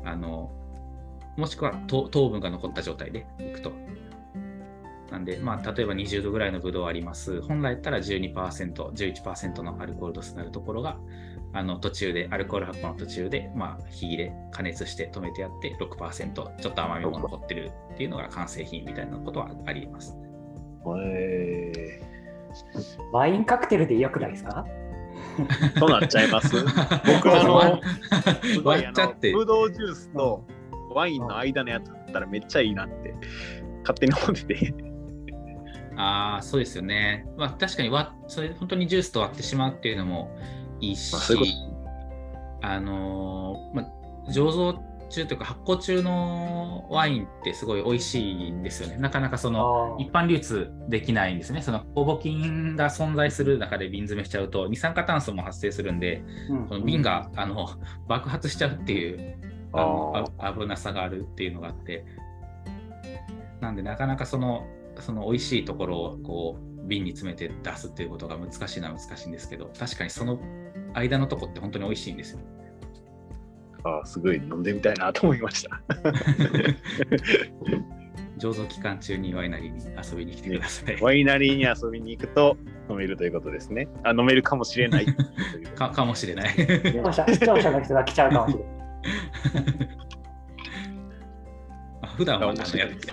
[0.05, 0.51] あの
[1.37, 3.71] もしくは糖分が残った状態でいくと
[5.11, 7.41] なんで、まあ、例えば20度ぐらいのブドウあります。
[7.41, 8.33] 本来だったら12%、
[8.73, 10.97] 11%のアルコール度数になるところが、
[11.51, 20.15] あの途中で、アルコール発酵の途中で、まあ、火入れ、加熱して止めてやって6%、ちょっと甘みも残ってるっていうのが完成品みたいなことはあります。
[21.05, 22.01] へ
[23.11, 24.65] ワインカクテルでよくないですか？
[25.77, 26.55] そうなっちゃいます？
[26.63, 27.81] 僕あの、
[28.63, 29.33] 割っちゃって。
[29.33, 30.43] ブドウジュースと
[30.93, 33.13] ワインの間のやつだったらめっちゃいいなって
[33.81, 34.73] 勝手に思ってて
[35.99, 37.27] ああ、そうですよね。
[37.37, 40.31] まあ、確かにわそれ本当にジュースと割ってしまうっていうのも
[40.79, 41.13] いいし、
[42.61, 48.95] まあ、あのー、まあ、醸造中というか発酵中のワインってすごい美味しいんですよね。
[48.97, 51.61] なかなかその一般流通できないんですね。
[51.61, 57.67] その酵母菌が存在する中で瓶詰めしちゃうと二酸化炭素も発生するんで、うん、この瓶があの
[58.07, 59.35] 爆発しちゃうっていう
[59.73, 62.05] あの危なさがあるっていうのがあって、
[63.59, 64.65] なんでなかなかその
[65.01, 70.39] その美味しいところをこう瓶に詰めて出すっていうことが難しいのは難しいんですけど確かにその
[70.93, 72.39] 間のとこって本当に美味しいんですよ。
[73.83, 75.81] ああすごい飲んでみたいなと思いました。
[78.39, 79.81] 醸造期間中にワイナリーに
[80.11, 80.97] 遊びに来てください。
[81.01, 82.57] ワイナリーに遊びに行くと
[82.89, 83.87] 飲めるということですね。
[84.03, 85.05] あ飲めるかもしれない
[85.75, 85.89] か。
[85.89, 86.49] かもしれない。
[86.49, 89.98] 視聴者の人が来ちゃうかもしれない。
[92.19, 92.57] 普段はやっ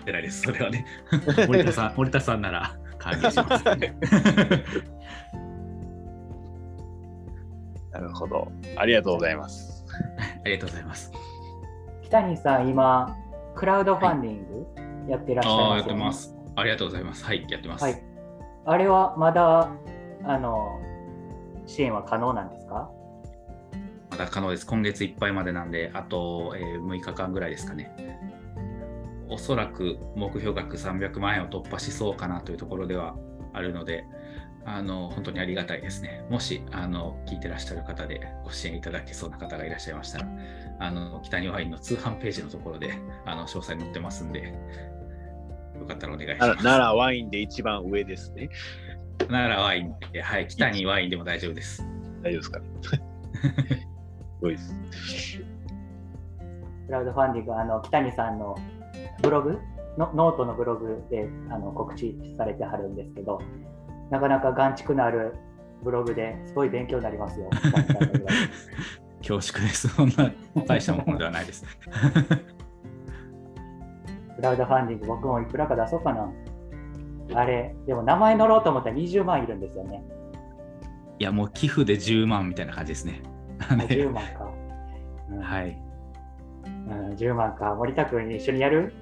[0.03, 0.85] てないです、それはね。
[1.47, 3.95] 森田さん森田さんなら歓迎します、ね。
[7.93, 8.51] なるほど。
[8.77, 9.87] ありがとうございます。
[10.45, 11.13] ありがとうございます。
[12.03, 13.17] 北谷さん、今、
[13.55, 14.67] クラウドファンディング
[15.09, 16.37] やってらっしゃいます、ね、あやってます。
[16.57, 17.25] ありがとうございます。
[17.25, 17.85] はい、やってます。
[17.85, 18.03] はい、
[18.65, 19.71] あれはまだ
[20.25, 20.81] あの
[21.65, 22.91] 支援は可能なんですか？
[24.11, 24.67] まだ可能です。
[24.67, 27.95] 今月いっぱいまでなんで、あと、えー、6日間ぐらいですかね。
[29.29, 33.17] おそらく目標額300万円を突破しそうかなというところでは
[33.53, 34.05] あるので、
[34.65, 36.25] あの本当にありがたいですね。
[36.29, 40.29] もしあの聞いてらっしゃる方でご支援いただけそうな方がいらっしゃいましたら、
[40.81, 44.53] あの木谷ワインの通販ページのところであの詳細載ってますんで、
[45.79, 46.63] よかったらお願いします。
[46.63, 48.49] 奈良ワインで一番上ですね。
[49.29, 51.85] 奈良ワインで、はい、木谷ワインでも大丈夫です。
[52.23, 55.46] 大丈夫ですか すごいです。
[56.87, 58.57] クラウドファンディング、あの木谷さんの
[59.23, 59.59] ブログ
[59.99, 63.41] のノートのブログであの告知されてはるんですけど
[64.11, 65.35] なかなか含蓄のある
[65.83, 67.51] ブログですごい勉強になりますよ。
[69.19, 69.89] 恐縮です。
[69.89, 70.31] そんな
[70.67, 71.65] 大したものではないです。
[74.37, 76.31] クラウドファンディング、僕もいくらか出そうかな。
[77.35, 80.05] あれ、でも名前乗ろうと思ったら20万いるんですよね。
[81.19, 83.23] いや、もう寄付で10万みたいな感じですね。
[83.59, 84.49] あ10万か。
[85.31, 85.86] うんはい。
[86.87, 87.75] うん、10万か。
[87.75, 88.93] 森田君一緒にやる？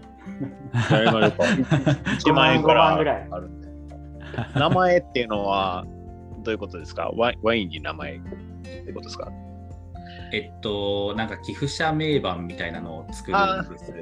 [0.90, 1.44] やりましょうか
[2.24, 3.68] 1万円か5万らぐらいあるんで。
[4.54, 5.84] 名前っていうのは
[6.42, 7.10] どういうことですか？
[7.14, 8.20] ワインに名前っ
[8.86, 9.30] てことですか？
[10.32, 13.92] えっと、なんか寄付者名板みたいなのを作るんです。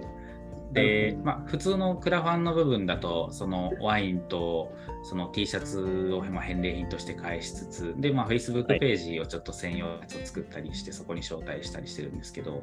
[0.72, 12.60] で、まあ、普通のクラファンの部分だと、そのワインとその T シャツをまあ返礼品として返しつつ、で、まあ、Facebook ページをちょっと専用のやつを作ったりして、そこに招待したりしてるんですけど、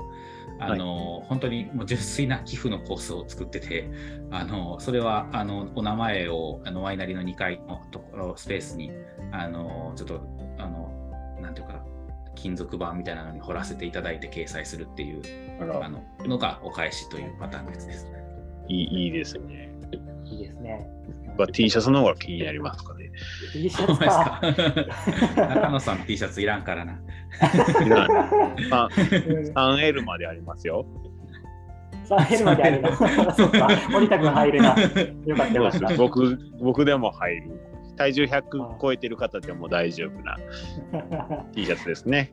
[0.60, 3.90] あの、本当にもう純粋な寄付のコースを作ってて、
[4.32, 8.92] あの、それは、あの、お名前を、あの、ワイナリーの2階のところ、スペースに、
[9.32, 10.22] あの、ちょっと、
[10.58, 10.92] あの、
[11.42, 11.86] なんていうか、
[12.36, 15.22] 金属板みたいなのに彫らせていただいて掲載するっていう
[15.62, 18.08] あののがお返しというパターンのやつです。
[18.68, 19.72] いいいいですね。
[20.26, 20.88] いいですね。
[21.38, 23.12] まあ T シャツの方が気になりますかね。
[23.54, 25.36] T シャまツですか。
[25.36, 27.00] か 中野さん T シャツいらんからな。
[27.86, 28.28] いらな
[28.58, 30.86] いまあ、 うん 3L までありますよ。
[32.10, 32.96] 3L まであるな。
[33.34, 34.70] そっか、森田君入るな。
[35.26, 35.96] よかったよかった。
[35.96, 37.69] 僕僕でも入る。
[38.00, 40.38] 体重100超えてる方でも大丈夫な
[41.54, 42.32] T シャツですね。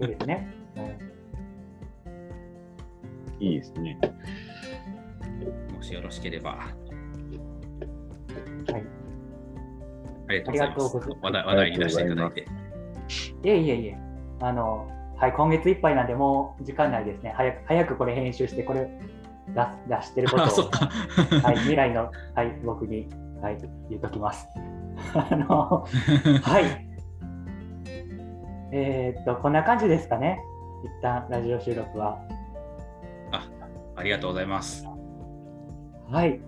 [0.00, 0.52] そうですね。
[3.38, 3.96] いいですね。
[5.72, 6.50] もしよろしければ。
[6.50, 6.60] はい
[10.28, 10.66] ありがとうございます。
[10.66, 12.40] ありがとうございます話題話題に出していただいて。
[12.40, 12.44] い
[13.44, 13.96] えいえいえ。
[14.40, 17.32] あの、はい、今月いっぱいなんで、もう時間ないですね。
[17.36, 18.90] 早く早くこれ編集して、これ
[19.54, 20.90] 出す出してることを あ、そっか。
[21.44, 23.08] はい、未来の、はい、僕に、
[23.42, 23.58] はい、
[23.90, 24.46] 言っときます。
[25.14, 25.84] あの、
[26.42, 26.86] はい。
[28.72, 30.40] えーっと、こんな感じですかね。
[30.84, 32.18] 一旦ラジオ収録は。
[33.94, 34.86] ありがとうございます。
[36.10, 36.40] はい。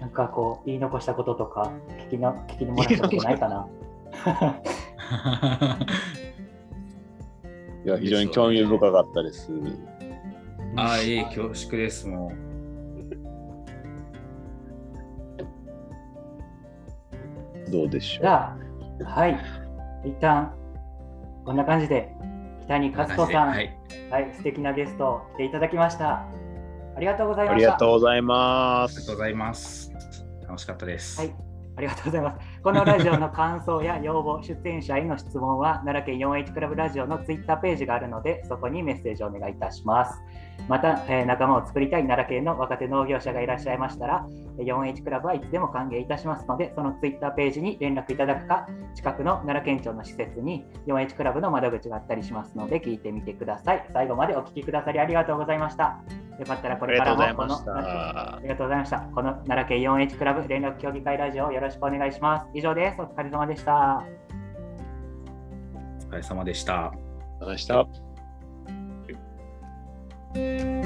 [0.00, 1.70] なんかこう、言い残したこととか、
[2.08, 3.68] 聞きの聞きにもらったことないかな。
[7.84, 9.52] いや非常に興味深かったです。
[10.76, 12.08] あ、いえ、恐縮です。
[12.08, 12.32] も
[17.72, 18.22] どうでしょう？
[18.22, 18.56] じゃ
[19.04, 19.40] あ、はい。
[20.04, 20.54] 一旦、
[21.44, 22.12] こんな感じで、
[22.66, 22.92] 北にう。
[22.96, 23.70] 勝子さん、ははい、い。
[24.34, 26.26] 素敵なゲスト来ていただきました。
[26.94, 27.72] ありがとうございありました。
[27.72, 29.16] がとうございますありがとう。
[29.16, 29.92] ございます。
[30.46, 31.20] 楽しかったです。
[31.20, 31.34] はい、
[31.76, 32.51] ありがとうございます。
[32.62, 40.22] このラジオの感想や要望、出演者への質問は、奈良県 4H クラブラジオのツイッターページがあるので、そこにメッセージをお願いいたします。
[40.68, 44.24] また、えー仲間を作りたい奈良県の若手農業者がいらっしゃいましたら、
[44.58, 53.84] 4H クラブはいつでも歓迎いたしますので、そのツイッターページに連絡いただくか、近くの奈良県庁の施設に 4H クラブの窓口があったりしますので、聞いてみてください。
[53.92, 55.98] 最後までお聞きくださりありがとうございました。
[56.38, 57.72] よかったらこれからもこのた
[58.36, 58.38] あ。
[58.42, 59.00] りがとうございました。
[59.00, 62.46] この奈良県 4H クラブ連絡協議会ラジオをよろしくお願いします。
[62.54, 63.00] 以上です。
[63.00, 64.04] お疲れ様でした。
[66.00, 66.92] お疲れ様でした。
[67.40, 67.66] お疲れ様でし
[70.76, 70.81] た。